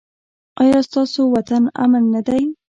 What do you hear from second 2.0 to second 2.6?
نه دی؟